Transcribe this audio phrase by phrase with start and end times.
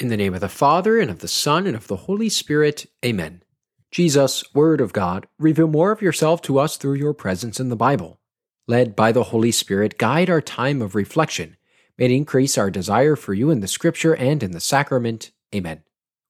[0.00, 2.86] In the name of the Father, and of the Son, and of the Holy Spirit.
[3.04, 3.42] Amen.
[3.90, 7.76] Jesus, Word of God, reveal more of yourself to us through your presence in the
[7.76, 8.18] Bible.
[8.66, 11.58] Led by the Holy Spirit, guide our time of reflection.
[11.98, 15.32] May it increase our desire for you in the Scripture and in the sacrament.
[15.54, 15.82] Amen.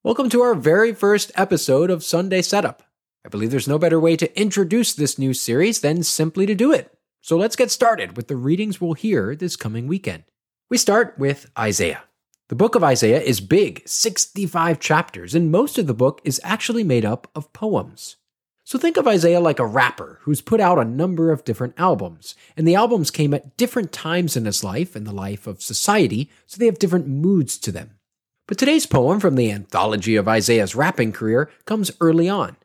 [0.02, 2.82] Welcome to our very first episode of Sunday Setup.
[3.24, 6.72] I believe there's no better way to introduce this new series than simply to do
[6.72, 6.92] it.
[7.20, 10.24] So let's get started with the readings we'll hear this coming weekend.
[10.68, 12.02] We start with Isaiah.
[12.50, 16.82] The book of Isaiah is big, 65 chapters, and most of the book is actually
[16.82, 18.16] made up of poems.
[18.64, 22.34] So think of Isaiah like a rapper who's put out a number of different albums,
[22.56, 26.28] and the albums came at different times in his life and the life of society,
[26.44, 28.00] so they have different moods to them.
[28.48, 32.56] But today's poem from the anthology of Isaiah's rapping career comes early on.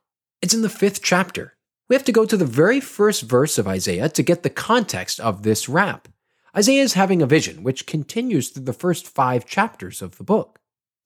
[0.41, 1.53] It's in the fifth chapter.
[1.89, 5.19] We have to go to the very first verse of Isaiah to get the context
[5.19, 6.07] of this rap.
[6.57, 10.59] Isaiah is having a vision which continues through the first five chapters of the book.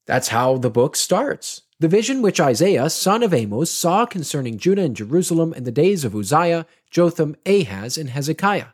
[0.06, 1.62] That's how the book starts.
[1.80, 6.04] The vision which Isaiah, son of Amos, saw concerning Judah and Jerusalem in the days
[6.04, 8.68] of Uzziah, Jotham, Ahaz, and Hezekiah.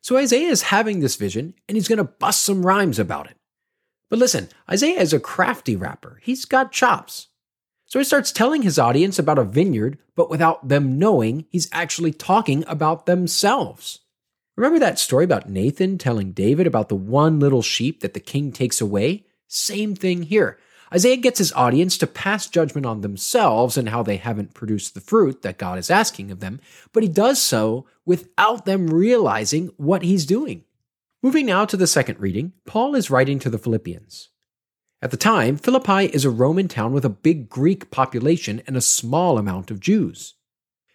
[0.00, 3.36] So Isaiah is having this vision, and he's going to bust some rhymes about it.
[4.08, 6.20] But listen, Isaiah is a crafty rapper.
[6.22, 7.28] He's got chops.
[7.86, 12.12] So he starts telling his audience about a vineyard, but without them knowing, he's actually
[12.12, 14.00] talking about themselves.
[14.56, 18.52] Remember that story about Nathan telling David about the one little sheep that the king
[18.52, 19.24] takes away?
[19.48, 20.58] Same thing here.
[20.92, 25.00] Isaiah gets his audience to pass judgment on themselves and how they haven't produced the
[25.00, 26.60] fruit that God is asking of them,
[26.92, 30.64] but he does so without them realizing what he's doing.
[31.22, 34.28] Moving now to the second reading, Paul is writing to the Philippians.
[35.00, 38.82] At the time, Philippi is a Roman town with a big Greek population and a
[38.82, 40.34] small amount of Jews.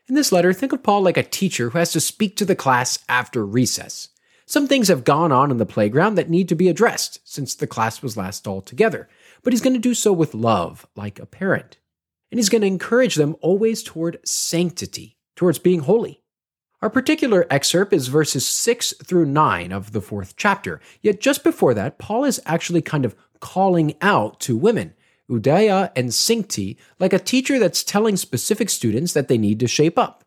[0.10, 2.56] In this letter, think of Paul like a teacher who has to speak to the
[2.56, 4.08] class after recess.
[4.46, 7.68] Some things have gone on in the playground that need to be addressed since the
[7.68, 9.10] class was last all together,
[9.44, 11.78] but he's going to do so with love, like a parent.
[12.32, 16.22] And he's going to encourage them always toward sanctity, towards being holy.
[16.82, 21.73] Our particular excerpt is verses 6 through 9 of the fourth chapter, yet just before
[21.73, 24.94] that, Paul is actually kind of calling out to women
[25.30, 29.98] Euodia and Syntyche, like a teacher that's telling specific students that they need to shape
[29.98, 30.23] up.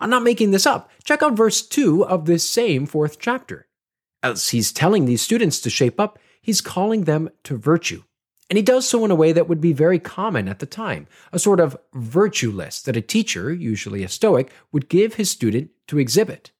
[0.00, 0.90] I'm not making this up.
[1.04, 3.66] Check out verse 2 of this same fourth chapter.
[4.22, 8.02] As he's telling these students to shape up, he's calling them to virtue.
[8.50, 11.06] And he does so in a way that would be very common at the time,
[11.32, 15.70] a sort of virtue list that a teacher, usually a Stoic, would give his student
[15.88, 16.50] to exhibit.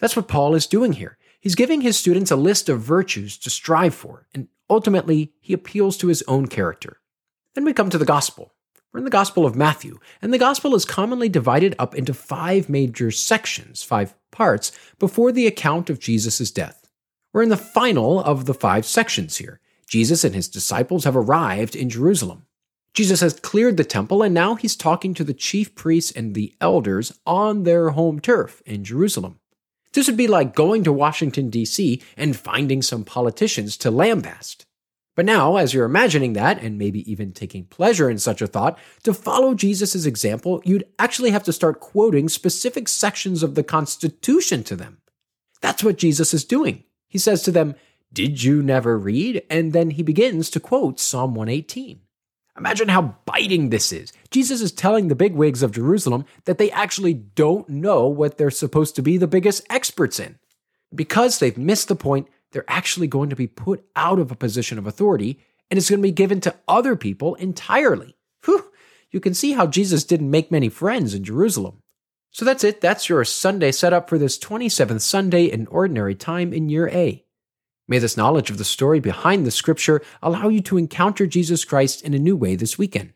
[0.00, 1.16] That's what Paul is doing here.
[1.40, 5.96] He's giving his students a list of virtues to strive for, and ultimately, he appeals
[5.98, 7.00] to his own character.
[7.54, 8.52] Then we come to the Gospel.
[8.92, 12.68] We're in the Gospel of Matthew, and the Gospel is commonly divided up into five
[12.68, 16.88] major sections, five parts, before the account of Jesus' death.
[17.32, 19.60] We're in the final of the five sections here.
[19.86, 22.46] Jesus and his disciples have arrived in Jerusalem.
[22.94, 26.54] Jesus has cleared the temple, and now he's talking to the chief priests and the
[26.60, 29.38] elders on their home turf in Jerusalem.
[29.92, 32.02] This would be like going to Washington, D.C.
[32.16, 34.64] and finding some politicians to lambast.
[35.18, 38.78] But now, as you're imagining that, and maybe even taking pleasure in such a thought,
[39.02, 44.62] to follow Jesus' example, you'd actually have to start quoting specific sections of the Constitution
[44.62, 44.98] to them.
[45.60, 46.84] That's what Jesus is doing.
[47.08, 47.74] He says to them,
[48.12, 49.42] Did you never read?
[49.50, 52.00] And then he begins to quote Psalm 118.
[52.58, 54.12] Imagine how biting this is.
[54.30, 58.96] Jesus is telling the bigwigs of Jerusalem that they actually don't know what they're supposed
[58.96, 60.38] to be the biggest experts in.
[60.94, 64.78] Because they've missed the point, they're actually going to be put out of a position
[64.78, 65.38] of authority
[65.70, 68.16] and it's going to be given to other people entirely.
[68.44, 68.70] Whew,
[69.10, 71.82] you can see how Jesus didn't make many friends in Jerusalem.
[72.30, 72.80] So that's it.
[72.80, 77.24] That's your Sunday setup for this 27th Sunday in Ordinary Time in Year A.
[77.88, 82.02] May this knowledge of the story behind the scripture allow you to encounter Jesus Christ
[82.02, 83.14] in a new way this weekend.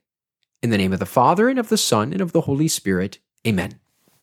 [0.62, 3.18] In the name of the Father, and of the Son, and of the Holy Spirit,
[3.46, 3.81] amen.